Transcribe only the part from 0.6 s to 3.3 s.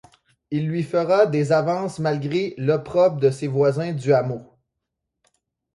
lui fera des avances malgré l'opprobre de